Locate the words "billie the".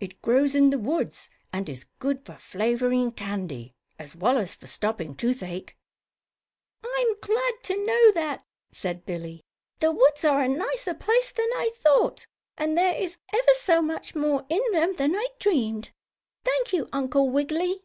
9.06-9.92